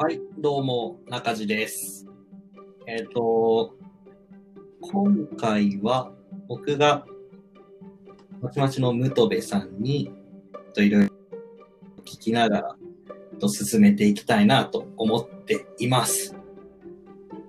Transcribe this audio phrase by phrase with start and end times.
[0.00, 2.06] はい、どうも、中地です。
[2.86, 3.74] えっ、と、
[4.80, 6.12] 今回は
[6.46, 7.04] 僕が、
[8.40, 10.12] まちまちの武藤部さんに、
[10.72, 11.08] といろいろ
[12.02, 12.76] 聞きながら、
[13.40, 16.36] と進めていきたいなと思っています。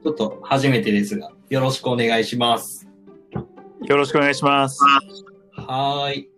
[0.04, 2.90] ちょっと初めてですが、よろしくお願いします。
[3.84, 4.80] よろしくお願いします。
[5.52, 6.30] はーい。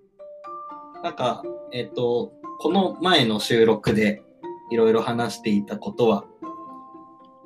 [1.05, 1.41] なんか、
[1.71, 4.23] えっ、と、この前の収録で
[4.71, 6.25] いろいろ話していたことは、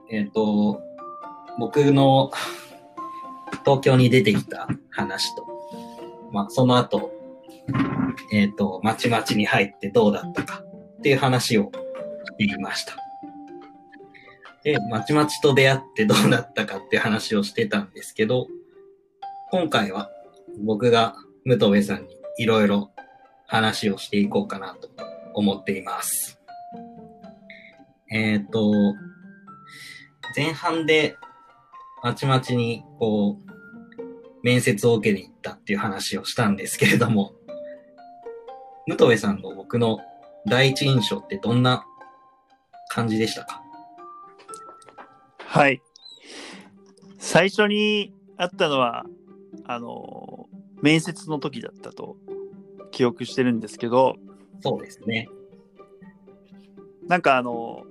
[0.09, 0.79] えっ、と、
[1.59, 2.31] 僕の
[3.65, 5.45] 東京に出てきた話と、
[6.31, 7.11] まあ、その後、
[8.31, 10.63] えっ、と、まちまちに入ってどうだったか
[10.99, 11.71] っていう話を
[12.25, 12.95] していました。
[14.63, 18.48] で、まちまちと出会ってどうだったかっていう話をしてたんですけど、
[19.51, 20.12] 今回は
[20.63, 22.91] 僕が武藤部さんにいろいろ
[23.48, 24.89] 話をしていこうかなと
[25.34, 26.39] 思っています。
[28.18, 28.96] えっ、と、
[30.38, 31.18] 前半で
[32.02, 33.52] まちまちにこう、
[34.41, 37.34] 面接を受けに行ったっていう話をしたんですけれども、
[38.88, 39.99] 武藤部さんの僕の
[40.48, 41.85] 第一印象ってどんな
[42.88, 43.62] 感じでしたか？
[45.40, 45.82] はい。
[47.18, 49.05] 最初に会ったのは、
[49.66, 50.48] あの、
[50.82, 52.16] 面接の時だったと
[52.91, 54.16] 記憶してるんですけど、
[54.62, 55.27] そうですね。
[57.07, 57.84] なんかあの、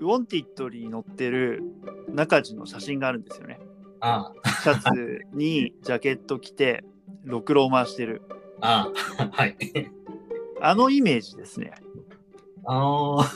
[0.00, 1.62] ウォンティッドに載ってる
[2.08, 3.60] 中地の写真があるんですよね。
[4.00, 6.84] あシャツにジャケット着て、
[7.24, 8.22] ろくろを回してる。
[8.60, 9.56] あ、ああ、はい。
[10.62, 11.72] あのイメージですね。
[12.64, 13.30] ああ。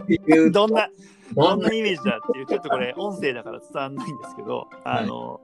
[0.52, 0.88] どんな、
[1.34, 5.40] どどんなイメージだっていう、ちょっとこれ音声だから伝わんないんですけど、あの、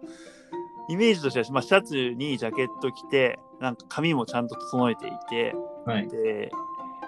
[0.88, 6.08] イメージとしては、まあ、シャツにジャケット着て、なんか髪もちゃんと整えていて、はい。
[6.08, 6.50] で、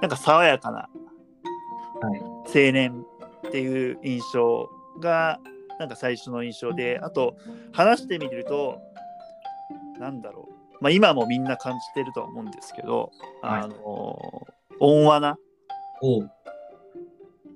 [0.01, 1.08] なんか爽やかなはい。
[2.03, 3.05] 青年
[3.47, 4.69] っていう印象
[5.01, 5.39] が、
[5.79, 7.37] なんか最初の印象で、あと、
[7.73, 8.79] 話してみると、
[9.99, 10.55] なんだろう。
[10.81, 13.11] まあ、今もみんな感じてるとは思うんですけど、
[13.43, 14.47] はいあの、
[14.81, 15.37] 温和な。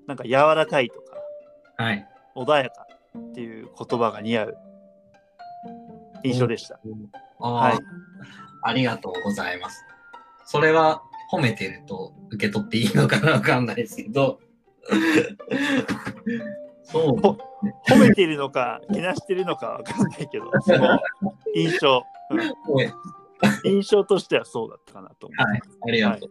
[0.06, 2.08] なんか柔らかいとか、はい。
[2.34, 2.86] 穏やか
[3.18, 4.56] っていう言葉が似合う
[6.24, 6.80] 印象でした。
[7.38, 7.78] はい。
[8.62, 9.84] ありがとうございます。
[10.44, 11.02] それは
[11.32, 14.38] 褒めてると受け取っていいのかなわかんないですけど。
[16.84, 17.04] そう。
[17.90, 21.00] 褒めてるのか、けなしてるのかわかんないけど、その
[21.54, 22.44] 印象、うんは
[23.64, 23.70] い。
[23.70, 25.42] 印象としてはそうだったかなと思う。
[25.88, 26.30] ありがとう。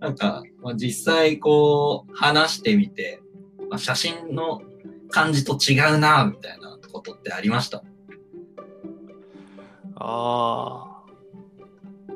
[0.00, 3.22] なんか、まあ、実際こう話してみて、
[3.70, 4.60] まあ、写真の
[5.10, 7.82] 感じと違うな、みたいなことってありました？
[9.96, 10.91] ああ。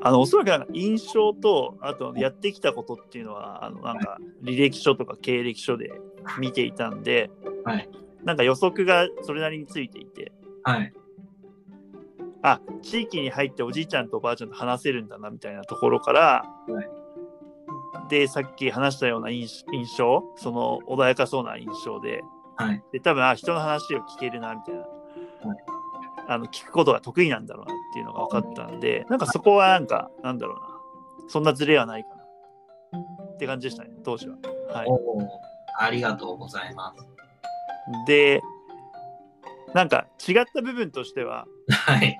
[0.01, 5.91] あの、おそらくなんか印象と、あとやってきたことっていうのは、あの、なんか履歴書とか経歴書で
[6.39, 7.29] 見ていたんで、
[7.63, 7.89] はい。
[8.23, 10.31] なんか予測がそれなりについていて、
[10.63, 10.93] はい。
[12.43, 16.97] あ、地域に入っておじいちゃんとおばあちゃんと話せるんだなみたいなところから、はい
[18.09, 22.23] で、さっき話したような印印象、その穏やかそうな印象で、
[22.55, 22.83] はい。
[22.91, 24.87] で、多分、あ、人の話を聞けるなみたいな、はい
[26.29, 32.09] あの、聞くことが得意なんだろうなっていうのが分かったんで、なんかそこはなんか、なんだろうな、そんなズレはないか
[32.91, 34.35] なって感じでしたね、当時は。
[34.73, 34.87] はい。
[35.79, 37.05] ありがとうございます。
[38.07, 38.41] で、
[39.73, 42.17] なんか違った部分としては、はい。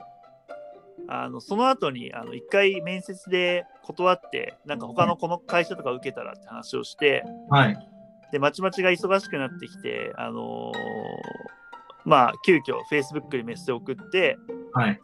[1.09, 7.77] あのその後にあの一回面接で断ってなんか他のこの会社とか受けたらって話をしてはい。
[8.31, 11.57] でまちまちが忙しくなってきてあのー
[12.03, 14.37] まあ急遽 Facebook にメッセージを送って
[14.73, 14.99] はい。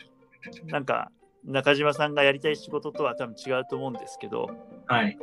[0.66, 1.12] なんか
[1.46, 4.50] 中島さんがやりたい仕事とは多分違うと思うんですけど
[4.88, 5.18] はい。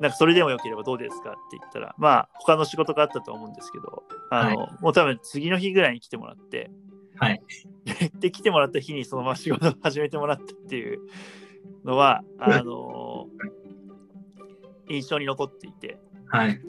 [0.00, 6.70] なんかそれでもよければどうですかって言ったらまあ他の仕事があったと思うんですけどあの、もう多分次の日ぐらいに来てもらって
[7.16, 7.42] はい。
[8.20, 11.00] で来てもらった日にそのまま仕事を始めてもらったっていう
[11.84, 13.26] のはあの
[14.88, 16.60] 印象に残っていてはい。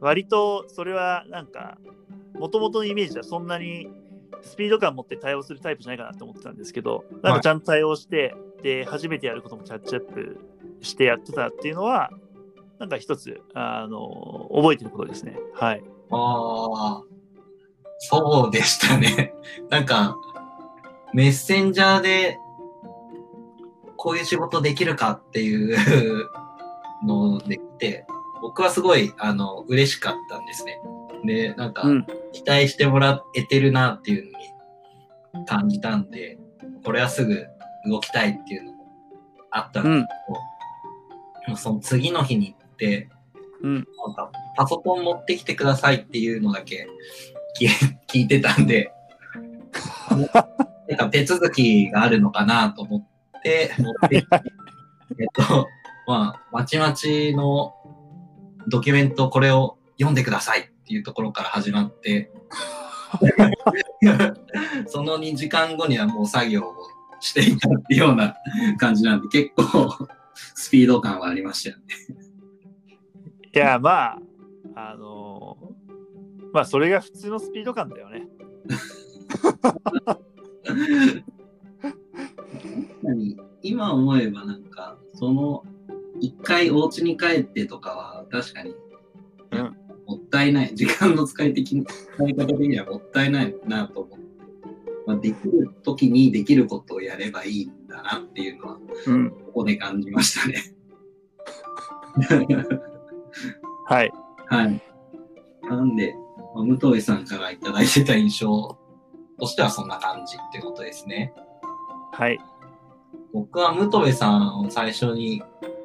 [0.00, 1.78] 割とそれはなんか
[2.34, 3.88] もともとのイメージはそんなに
[4.44, 10.38] スピード感持って対応するタイプじゃないかなと思ってたんですけどなんかちゃんと対応して、で初めてやることもキャッチアップ
[10.80, 12.10] してやってたっていうのは
[12.78, 17.02] なんか一つあの覚えてることですねはいああ、
[17.98, 19.34] そうでしたね。
[19.70, 20.16] なんか、
[21.12, 22.38] メッセンジャーで、
[23.96, 26.28] こういう仕事できるかっていう
[27.04, 28.06] のできて、
[28.42, 30.80] 僕はすごい、あの、嬉しかったんですね。
[31.26, 36.36] で、なんか、うん期待してもらえてるなっていうのに感じたんで、
[36.84, 37.46] これはすぐ
[37.88, 38.86] 動きたいっていうのも
[39.52, 43.08] あったんですけど、もうその次の日にって、
[43.62, 43.74] うん。
[43.74, 43.84] なん
[44.14, 46.88] かパソコン持ってきてくださいっていうのだけ
[47.58, 47.68] 聞
[48.12, 48.92] 聞いてたんで、
[50.88, 54.42] なんか手続きがあるのかなと思って、持ってきて、
[55.20, 55.68] えっと、
[56.06, 57.74] まあ、まちまちの
[58.66, 62.30] ドキュメントこれを読んでくださいっていうところから始まって、
[64.86, 66.74] その2時間後にはもう作業を
[67.20, 68.36] していたっていうような
[68.78, 69.88] 感じなんで、結構
[70.54, 71.84] スピード感はありましたよね。
[73.54, 74.18] いや、まあ、
[74.74, 78.28] あのーまあ、それが普通のスピード感だよね。
[83.02, 85.64] 何今思えばなんか、その
[86.20, 88.74] 一回お家に帰ってとかは確かに、
[89.52, 89.83] うんも
[90.34, 90.74] ったいない。
[90.74, 94.24] 時間の使い的な使い方的にはもったいないなと思って。
[95.06, 99.30] まあ、できる時にできることをやればいいんだなっていうのは、うん。
[99.30, 100.74] ここで感じましたね。
[103.86, 104.12] はい。
[104.46, 104.82] はい。
[105.62, 106.14] なんで、
[106.54, 108.78] まあ、武藤さんからいただいてた印象
[109.38, 111.34] としてはそんな感じってことですね。
[112.12, 112.38] はい。
[113.32, 115.42] 僕は武藤さんを最初に、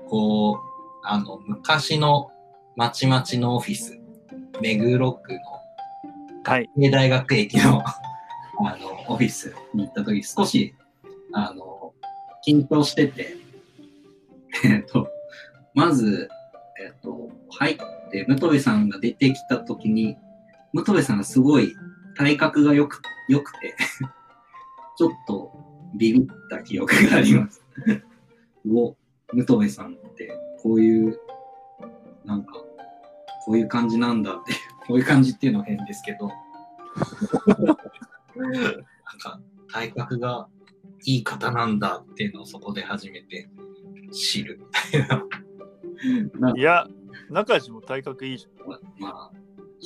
[0.07, 0.57] こう、
[1.03, 2.31] あの、昔の
[2.77, 3.98] まちまちのオフィス、
[4.61, 5.39] 目黒区の
[6.43, 6.69] はい。
[6.77, 7.83] 経大学駅の
[8.65, 10.75] あのオフィスに行った時少し、
[11.31, 11.93] あの、
[12.45, 13.35] 緊張してて、
[14.65, 15.09] えっと、
[15.73, 16.29] まず、
[16.79, 17.77] えっと、入っ
[18.11, 20.17] て、武藤さんが出てきた時に、
[20.73, 21.75] 武藤さんがすごい
[22.15, 23.75] 体格がよく、良くて、
[24.97, 25.51] ちょっと
[25.95, 27.63] ビビった記憶があります。
[28.67, 28.95] お、
[29.33, 31.19] 武藤さんって、こういう、
[32.25, 32.63] なんか、
[33.45, 34.53] こういう感じなんだって、
[34.87, 36.37] こういう感じっていうのは変ですけど、なん
[39.19, 39.39] か、
[39.71, 40.47] 体格が
[41.05, 43.49] いい方なんだっていうのをそこで初めて
[44.11, 45.07] 知るみたい
[46.43, 46.53] な。
[46.55, 46.87] いや、
[47.29, 48.47] 中地も体格いいじ
[48.99, 49.31] まあ、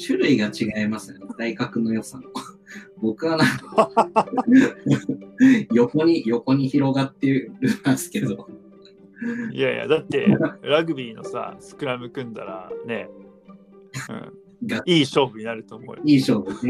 [0.05, 2.23] 種類が違いますね、体格の良さの。
[3.01, 3.89] 僕はなんか、
[5.71, 7.67] 横に、横に広がってるんで
[7.97, 8.51] すけど、ゃ
[9.49, 9.53] ん。
[9.53, 10.25] いやいや、だって、
[10.61, 13.09] ラグビーのさ、スクラム組んだらね、
[14.85, 16.01] いい勝負になると思うよ。
[16.05, 16.67] いい勝負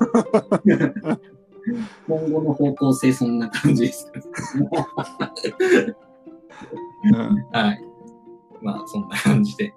[0.65, 0.93] ね。
[2.07, 4.11] 今後の方向性そんな感じです。
[7.05, 7.47] うん。
[7.51, 7.83] はい。
[8.61, 9.73] まあ、そんな感じで。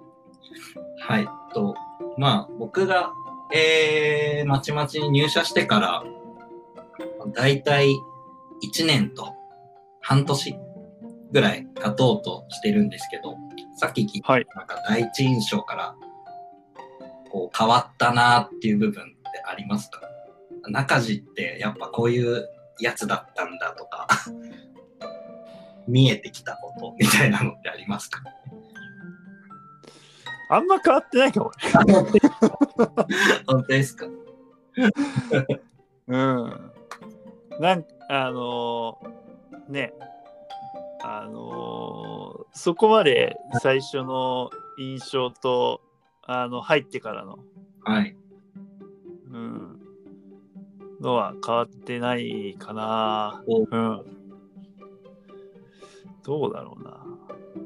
[0.99, 1.27] はい。
[1.53, 1.75] と、
[2.17, 3.13] まあ、僕が、
[3.53, 6.03] えー、まちまちに入社してから、
[7.33, 7.87] だいたい
[8.63, 9.33] 1年と
[10.01, 10.57] 半年
[11.31, 13.35] ぐらい経とうとしてるんですけど、
[13.77, 14.47] さっき聞いた、はい。
[14.55, 15.95] なんか第一印象から、
[17.29, 20.01] こう、変わったなっていう部分ってありますか？
[20.69, 22.47] 中地ってやっぱこういう
[22.79, 24.07] やつだったんだとか、
[25.87, 28.21] 見えてきたことみたいなのってありますか？
[30.49, 31.51] あんま変わってないかも。
[33.47, 34.05] 本当ですか？
[36.07, 36.71] うん。
[37.59, 39.93] なんあのーね、
[41.03, 45.81] あのーそこまで最初の印象と、
[46.27, 47.39] あの、入ってからの、
[47.83, 48.15] はい。
[49.31, 49.79] うん、
[50.99, 53.41] のは変わってないかな。
[53.47, 54.01] おうん。
[56.23, 57.05] どうだろうな。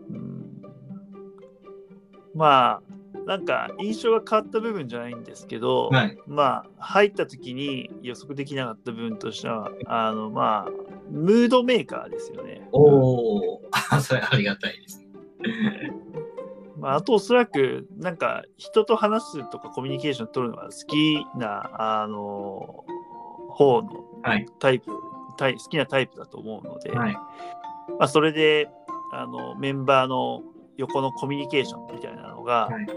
[0.10, 0.62] うん、
[2.36, 2.92] まあ、
[3.26, 6.18] なんか印象が変わった部分じゃないんですけど、はい。
[6.28, 10.72] まあ、入った時に予測できなかった部分としては、あの、まあ、
[11.10, 12.62] ムードメーカーですよね。
[12.72, 15.08] おー、あ、それありがたいですね。
[16.82, 22.84] まあ、あと、おそらく、なんか、人と話すとかコミュニケーション取るのが好きな、あの、
[23.50, 24.46] 方のはい。
[24.60, 24.92] タイプ、
[25.38, 27.14] タイ好きなタイプだと思うので、はい。
[27.14, 27.22] ま
[28.00, 28.70] あ、それで、
[29.14, 30.42] あの、メンバーの
[30.78, 32.88] 横のコミュニケーションみたいなのが、はい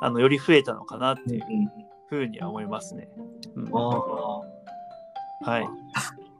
[0.00, 1.68] あの、より増えたのかなっていううん
[2.08, 3.08] ふうには思いますね。
[3.56, 5.68] うんはい。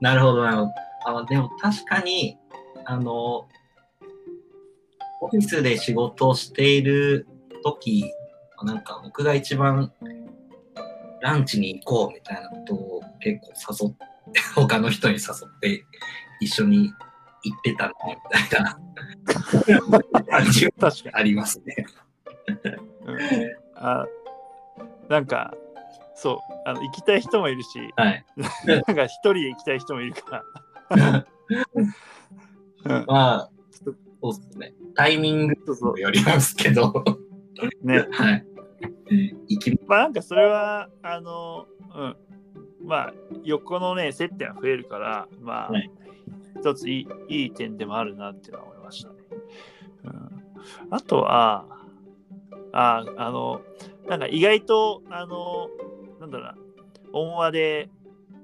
[0.01, 0.73] なるほど、なるほど。
[1.21, 2.39] あでも確かに、
[2.85, 3.49] あの、
[5.21, 7.27] オフィスで仕事をしている
[7.63, 8.13] 時、
[8.63, 9.93] なんか僕が一番
[11.21, 15.85] ランチに行こうみたいなことを結構誘って、他の人に誘って
[16.41, 16.93] 一緒に
[17.43, 18.79] 行ってたな、みたいな
[20.41, 21.15] 感じは確かに。
[21.15, 21.87] ありますね。
[23.07, 23.19] うん
[23.77, 24.07] あ
[25.09, 25.55] なんか、
[26.15, 28.25] そうあの、行きたい人もいるし、はい。
[28.67, 30.43] なんか一人で行きたい人もいるか
[30.91, 31.27] ら。
[32.85, 33.51] うん、まあ、
[34.21, 34.75] そうですね。
[34.99, 36.93] タイミングにもよりますけど、
[37.83, 38.05] ね。
[38.11, 38.45] はい。
[39.87, 42.17] まあなんかそれは、あの、うん。
[42.85, 43.15] まあ、
[43.45, 45.91] 横のね、接点は増えるから、まあ、はい
[46.57, 49.15] 一ついいいい点でもあるなっていうのは思いましたね。
[50.05, 50.43] うん、
[50.91, 51.67] あとは、
[52.73, 53.61] ああ、あの、
[54.09, 55.69] なんか意外と、あの、
[56.19, 56.55] なんだろうな、
[57.13, 57.89] 音話で、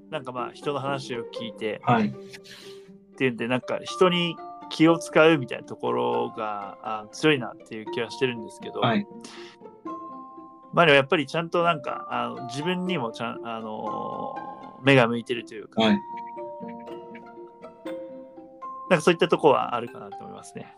[0.09, 2.07] なんかまあ人の話を聞いて、はい。
[2.07, 2.13] っ
[3.17, 4.37] ていうんで、なんか人に
[4.69, 9.07] 気を使うみたいなところがあ強いなっていう気はしてるんですけど、はい。
[10.73, 15.99] まあでもやっぱりちゃんとなんかあの自分にもちゃん、あのー目が向いてるというか、はい。
[18.91, 20.77] なんかそういったところはあるかなと思いますね。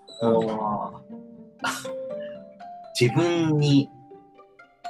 [2.98, 3.90] 自分に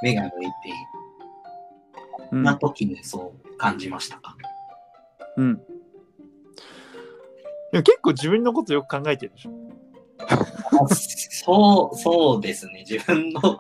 [0.03, 0.77] 目が向いている。
[2.31, 4.35] うんな時にそう感じましたか、
[5.37, 5.61] うん。
[7.77, 9.51] でも結構自分のことよく考えてるでしょ。
[11.29, 12.83] そう、そうですね。
[12.89, 13.59] 自分のこ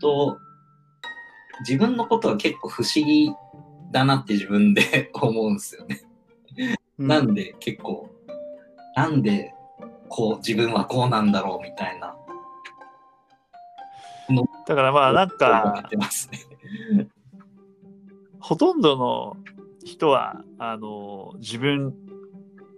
[0.00, 0.38] と、
[1.60, 3.30] 自分のことは結構不思議
[3.92, 6.00] だなって自分で 思うんですよね。
[6.96, 8.08] なんで結構、
[8.94, 9.54] なんで
[10.08, 12.16] こう自分はこうなんだろうみたいな。
[14.66, 15.90] だからまあなん声か。
[18.40, 19.36] ほとんどの
[19.84, 22.05] 人はあの自分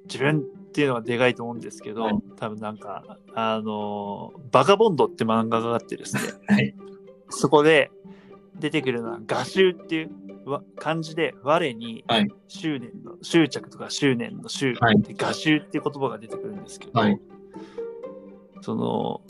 [0.09, 2.15] 自分っていうのがでかいと思うんですけど、はい。
[2.37, 6.23] 多分なんかあのバカボンドって漫画があってですね。
[6.49, 6.75] はい。
[7.31, 7.91] そこで
[8.59, 12.29] 出てくるのは画集っていうわ漢字で我にはい。
[12.49, 15.03] 執念の執着とか執念の執はい。
[15.03, 17.21] で画集っていう言葉が出てくるんですけど、はい。
[18.61, 19.21] その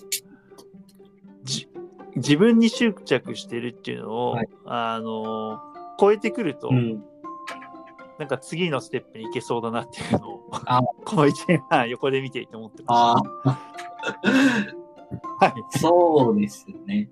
[1.45, 1.69] じ
[2.17, 4.49] 自分に執着してるっていうのを、はい。
[4.65, 5.61] あの
[5.99, 7.05] 超えてくると、うん。
[8.19, 14.79] なんか次のステップに行けそうだなっていうのをあこの一年半横で見ていて思ってまあした。
[15.41, 15.53] はい。
[15.75, 17.09] あ、そうですね。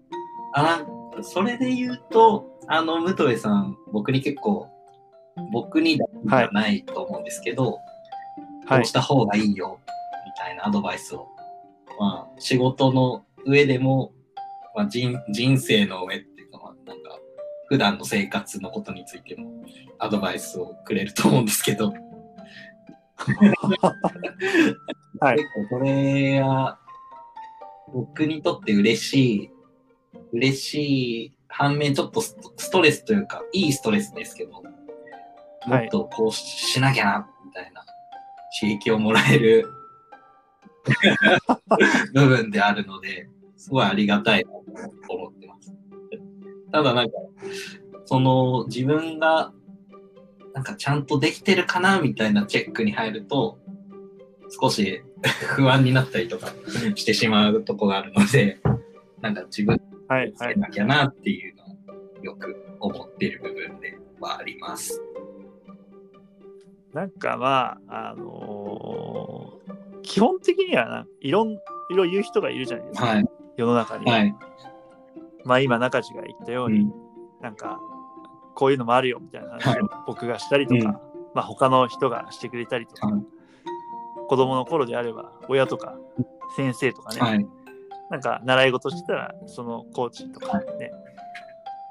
[0.54, 0.84] あ、
[1.22, 4.68] それで言うと、あの、武藤さん、僕に結構、
[5.52, 7.80] 僕にだけじゃないと思うんですけど、はい
[8.68, 8.92] こうし。
[8.92, 9.78] た方がいいよ、
[10.24, 11.28] みたいなアドバイスを、
[12.00, 14.12] まあ、仕事の上でも、
[14.74, 17.18] まあ、人人生の上っていうか、まあ、なんか、
[17.68, 19.50] 普段の生活のことについても、
[19.98, 21.92] アドバイスをくれると思うんですけど、
[25.20, 25.36] はい。
[25.36, 26.78] 結構これは、
[27.92, 29.50] 僕にとって嬉しい、
[30.32, 30.74] 嬉し
[31.26, 34.62] い反面、ちょっとストレスというか、いいストレスですけど、
[35.66, 37.84] もっとこうしなきゃな、みたいな
[38.60, 39.68] 刺激をもらえる
[42.14, 45.72] 部分であるので、すごいありがたいなと思ってます。
[46.70, 47.12] ただなんか、
[48.04, 49.52] その自分が
[50.54, 53.58] なんかちゃんとできてるかなみたいなチェックに入ると、
[54.60, 55.02] 少し
[55.56, 56.52] 不安になったりとか
[56.94, 58.58] してしまうとこがあるので、
[59.20, 60.32] なんか自分はい。
[60.38, 60.54] はい。
[60.54, 65.02] つけなきゃなっていうのをよく思ってる部分ではあります。
[66.92, 69.76] なんかまあ、あのー
[70.06, 71.58] 基本的にはないろんい
[71.90, 73.24] ろ言う人がいるじゃないですか、はい。
[73.56, 74.10] 世の中に。
[74.10, 74.34] はい。
[75.44, 76.92] まあ今、中地が言ったように、うん。
[77.40, 77.80] なんか、
[78.54, 80.84] こういうのもあるよみたいな話はいを僕がしたりとか、うん
[81.34, 83.22] まあ他の人がしてくれたりとか、はい
[84.28, 85.96] 子供の頃であれば親とか
[86.56, 87.46] 先生とかね、はい。
[88.10, 90.90] なんか習い事してたらそのコーチとかね、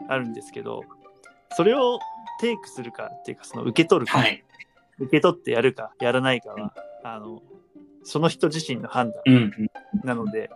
[0.08, 0.82] あるんですけど、
[1.56, 2.00] それを
[2.40, 4.44] テイクするかっていうか、その受け取るか、はい。
[5.00, 6.74] 受け取ってやるかやらないかは、
[7.04, 7.42] あの、
[8.04, 9.52] その人自身の判断うん。
[10.04, 10.50] なので、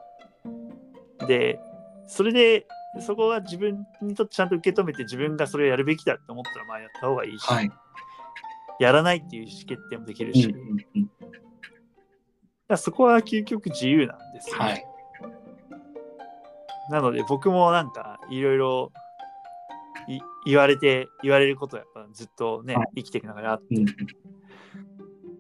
[1.27, 1.60] で、
[2.08, 2.65] それで、
[3.00, 7.72] そこは自分にとってちゃんと受け止めて自分がそれをやるべきだって思ったらまあやった方がいいし、はい。
[8.79, 11.10] やらないっていう意思決定もできるし、うん
[12.67, 14.86] だそこは究極自由なんですよね、はい。
[16.91, 18.91] なので僕もなんかいろいろ
[20.08, 23.86] い言われて言われることはやっぱずっとね、はい生きていく中であって、うん。
[23.86, 23.93] た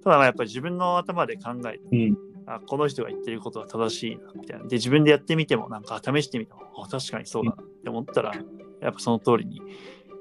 [0.09, 2.28] だまあやっぱり自分の頭で考えてうん。
[2.51, 4.65] あこの人が言ってることは正しいなみたいな。
[4.65, 8.33] で自分でやってみてもなんか試してみてもあ確かにそうだなって思ったら
[8.81, 9.61] やっぱその通りに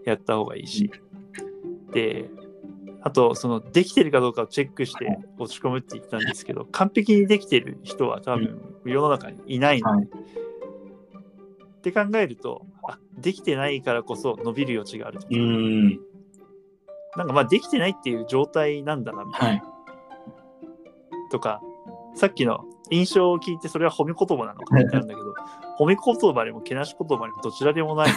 [0.04, 0.90] やった方がいいし、
[1.92, 2.28] で
[3.00, 10.08] あとそのできてるかどうかをチェックして落ち込むって言ったんですけど完璧にできてる人は多分世の中にいないので、はい。
[11.78, 16.00] って考えるとあできてないからこそ伸びる余地があるとか、うん。
[17.16, 21.30] なんかまあできてないっていう状態なんだなみたいな、はい。
[21.30, 21.62] とか
[22.18, 25.34] さっきの印象を聞いてそれは褒め言葉なのかってあるんだけど
[25.78, 28.08] 褒め言葉にもけなし言葉にもどちらでもない。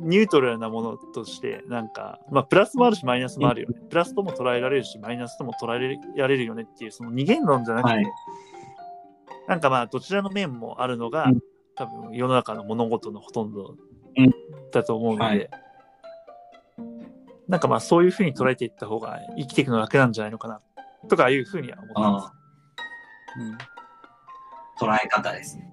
[0.00, 3.80] ニュートラルなものとしてなんかまあプラスもあるしマイナスもあるよね。
[3.88, 8.06] プラスとも捉えられるしマイナスとも捉えられるよねっていうその二元論じゃなくて、はい
[9.46, 11.40] なんかまあどちらの面もあるのが、うん。
[11.74, 13.76] 多分世の中の物事のほとんど
[14.16, 14.30] うん。
[14.72, 15.48] だと思うので、はい
[17.48, 20.60] なんかまあそういうふうに捉えていった方が生きていくの楽なんじゃないのかな
[21.08, 22.32] とかいうふうには思ってま
[23.36, 23.40] す。
[23.40, 23.58] うん
[24.78, 25.68] 捉え方ですね。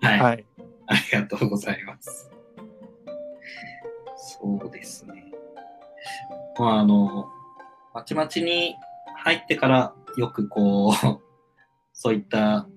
[0.00, 0.20] はい。
[0.20, 0.46] はい。
[0.86, 2.30] ありがとうございます。
[4.16, 5.32] そうですね。
[6.58, 7.28] まあ、あの、
[7.92, 8.76] まちまちに
[9.16, 11.20] 入ってからよくこう、
[11.92, 12.68] そういった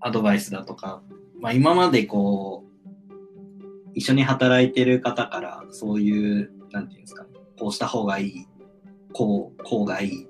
[0.00, 1.02] アドバイスだとか、
[1.40, 8.46] まあ今までこう、一緒に働いてる方からそういう、なんていうんですかね、こうした方がいい、
[9.14, 10.28] こう、こうがいい、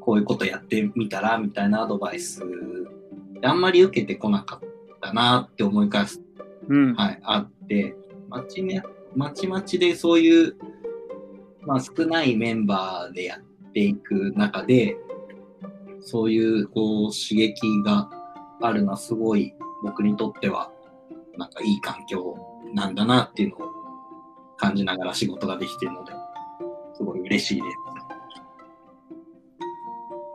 [0.00, 2.42] こういうことやってみたら、みたいなアドバイス、
[3.42, 4.60] あんまり受けてこなかっ
[5.02, 6.22] たなって思い返す。
[6.68, 6.94] うん。
[6.94, 7.94] はい、あって、
[8.30, 8.82] まちね、
[9.14, 10.56] まちまちでそういう、
[11.66, 14.96] まあ、少ないメンバーでやっていく中で、
[16.00, 18.08] そういうこう刺激が
[18.62, 20.72] あるのはすごい僕にとっては、
[21.36, 22.38] なんかいい環境
[22.72, 23.71] なんだなっていうのを
[24.62, 26.12] 感じながら仕事ができているので、
[26.94, 27.62] すごい嬉しいで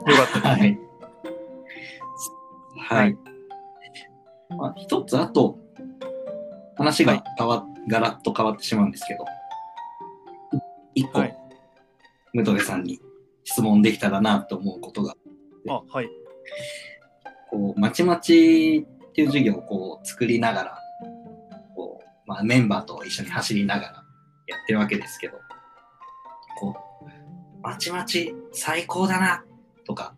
[0.05, 0.11] す。
[0.11, 0.59] よかったです。
[0.59, 0.79] はい。
[2.89, 3.17] はい。
[4.57, 5.57] まあ、一つあと、
[6.75, 9.23] 話が変わ、ガラッと変わってしまうんですけど、
[10.93, 11.37] い一個、はい
[12.33, 12.99] ムトゲさんに
[13.45, 15.15] 質問できたらなと思うことが、
[15.69, 16.09] あ、はい。
[17.49, 20.79] こう、まちまちっていう授業をこう作りながら、
[21.75, 24.06] こう、まあ、メンバーと一緒に走りながら
[24.47, 25.37] やってるわけですけど、
[26.59, 27.05] こう、
[27.61, 29.43] まちまち最高だな
[29.85, 30.15] とか、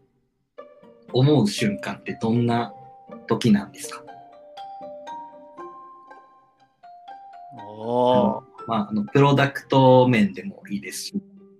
[1.12, 2.74] 思う瞬間ってどんな
[3.28, 4.04] 時なんですか？
[7.58, 8.44] おー。
[8.68, 11.14] まあ、あの、プロダクト面でもいいですし、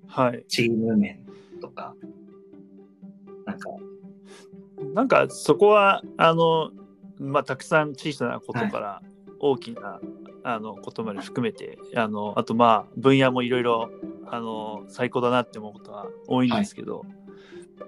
[0.08, 0.46] はい。
[0.48, 1.26] チーム面
[1.60, 1.96] とか、
[3.46, 3.70] なんか、
[4.94, 6.70] なんかそこはあの、
[7.20, 9.02] まあ、たくさん小さなことから
[9.40, 10.00] 大きな、
[10.56, 13.92] あのことまで含めてあのあとまあ分野もいろいろ
[14.26, 17.86] あの最高だなって思うことは多いんですけど、ま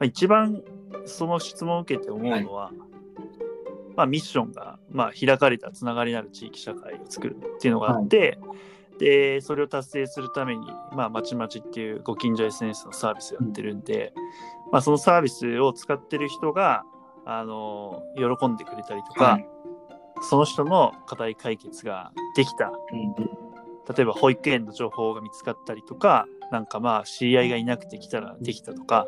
[0.00, 0.62] あ、一番
[1.06, 2.70] その質問を受けて思うのは、
[3.96, 8.38] まあ、ミッションが、まあ、開かれたつながりのある地域社会を作るっていうのがあって、
[8.98, 14.12] でそれを達成するために、まあ、まちまちっていうご近所 SNS のサービスをやってるんで、
[14.72, 16.84] まあ、そのサービスを使ってる人が
[17.26, 19.48] あの喜んでくれたりとか、はい
[20.28, 22.72] その人の課題解決ができた。
[23.94, 29.06] 例えば保育園の情報が見つかったりとかなんかまあ知り合いがいなくて来たらできたとか。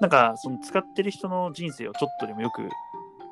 [0.00, 2.68] なんかその使ってる人の人生をちょっとでもよく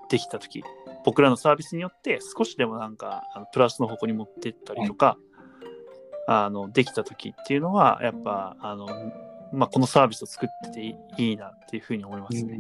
[0.08, 0.64] できた時
[1.04, 5.18] 僕らのサービスによって少しでもなんかあのプラスの方向に持ってったりとか、
[6.26, 8.86] あのできた時っていうのはやっぱあの、
[9.52, 12.58] まあ、このサービスを作ってていいなっていうふうに思いますね。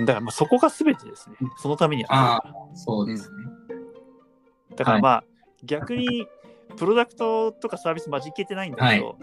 [0.00, 1.36] だからまあそこが全てですね。
[1.56, 2.42] そのためにああ、
[2.74, 3.46] そうですね。
[4.76, 5.24] だからまあ、
[5.64, 6.26] 逆に
[6.76, 9.16] プロダクトとかサービス混じけてないんだけど、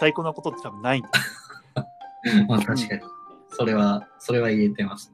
[0.00, 1.08] 最高なことって多分ないんだ。
[1.08, 3.02] よ まあ確かに。
[3.50, 5.12] それは、それは言えてます。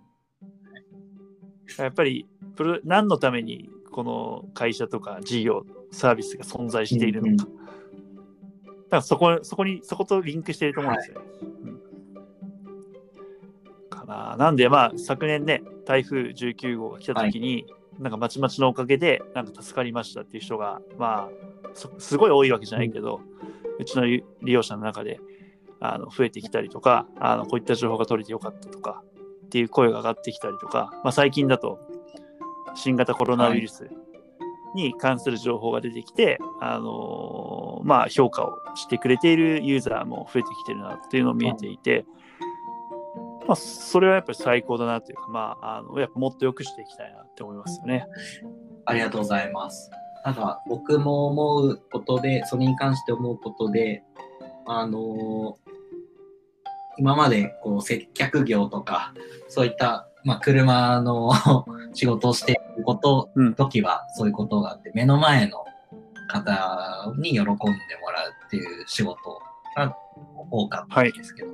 [1.79, 11.27] やっぱりプロ何のためにこの会社とか事業サービスが存在しているのか、だからそこそこにそことリンクしていると思うんですよね、
[11.64, 11.74] うん
[14.07, 17.67] かななんでまあ昨年ね台風19号が来た時に、
[17.99, 23.21] なんかまちまちのおかげでなんか助かりましたっていう人がまあそすごい多いわけじゃないけど、
[23.79, 25.21] うちの利用者の中で
[25.81, 29.03] あの増えてきたりとかあのこういった情報が取れてよかったとか
[29.47, 31.79] っていう声が上がってきたりとか、まあ、最近だと
[32.75, 33.88] 新型コロナウイルス
[34.75, 42.05] に関する情報が出てきて、あのーまあ、評価をしてくれているユーザーも増えてきてるなっていうのを見えていて、
[43.46, 48.07] まあ、それはやっぱり最高だなというか、まあ、あのやっぱもっと良くしていきたいなって思いますよね。
[48.87, 49.90] ありがとうございます。
[50.24, 54.02] なんか僕も思うことで、それに関して思うことで、
[54.66, 55.74] あのー
[56.96, 59.14] 今までこう接客業とか、
[59.48, 61.33] そういった、まあ、車の
[61.92, 65.64] 仕事をしていること、うん時はそういうことがあって、目の前の
[66.28, 69.40] 方に喜んでもらうっていう仕事
[69.76, 69.96] が
[70.50, 71.50] 多かったんですけど、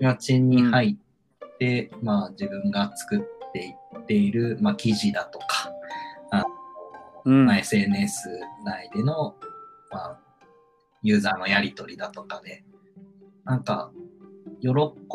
[0.00, 0.98] 家賃に入
[1.44, 5.72] って、まあ自分が作っていっている、まあ、記事だとか、
[6.30, 6.46] あの
[7.24, 7.46] うん。
[7.46, 8.28] まあ、SNS
[8.64, 9.34] 内での、
[9.90, 10.18] まあ、
[11.02, 12.64] ユーザーのやり取りだとかで、
[13.44, 13.90] なんか、
[14.60, 14.70] 喜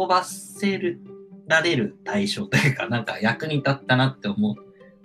[0.07, 1.01] ばせる
[1.47, 4.55] られる対象というか、 なんか役に立ったなって思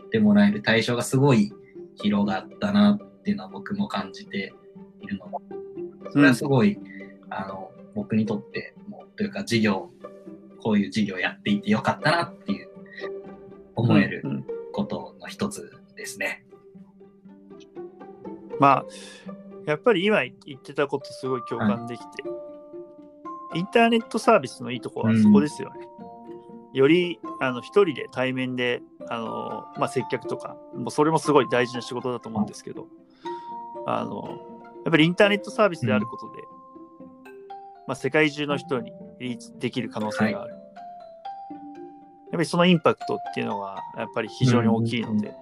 [0.06, 1.52] ってもらえる対象がすごい
[1.96, 4.52] 広がったなっていうのは僕も感じて
[5.00, 5.26] いるの
[6.04, 6.78] で、それはすごい、
[7.30, 8.84] あの、僕にとっても、
[9.16, 9.90] というか事業、
[10.62, 12.68] こういう事業やっていてよかったなっていう
[13.77, 16.44] 思えるうんうんことの一つですね。
[18.59, 18.85] まあ、
[19.66, 22.07] やっぱり今言ってたことすごい共感できて、
[23.55, 25.87] インターネットサービスのいいところはそこですよね。
[26.74, 32.88] よりあの一人で対面であの、まあ、接客とかもうそれもすごい大事な仕事だと思うんですけど
[33.87, 34.40] あの
[34.85, 36.42] やっぱりインターネットサービスであることで、
[37.87, 40.61] まあ、世界中の人にリーチできる可能性がある、やっ
[42.33, 45.35] ぱりそのインパクトっていうのはやっぱり非常に大きいので、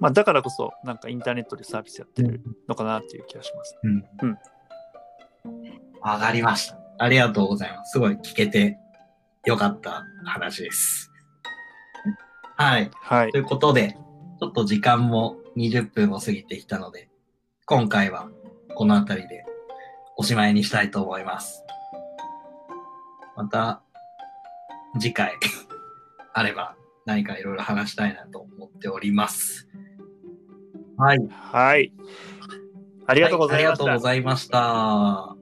[0.00, 3.76] まあ、だからこそなんかインターネットでサービスやってるのかなっていう気がします。
[3.82, 4.04] うん。
[4.22, 4.38] うん
[6.00, 6.78] わかりました。
[6.98, 7.92] ありがとうございます。
[7.92, 8.78] すごい聞けて
[9.44, 11.10] よかった話です。
[12.56, 12.90] はい。
[12.94, 13.40] はいとい。
[13.40, 13.96] うことで、
[14.40, 17.08] ちょっと時間も20分を過ぎてきたので、
[17.66, 18.28] 今回は
[18.74, 19.44] この辺りで
[20.16, 21.64] おしまいにしたいと思います。
[23.38, 23.80] また
[24.98, 25.32] 次回
[26.34, 26.74] あれば
[27.06, 29.68] 何かいろいろ話したいなと思っております。
[30.96, 31.28] はい。
[31.30, 31.92] はい。
[33.06, 33.84] ありがとうございました。
[33.84, 35.37] はありがとうございました。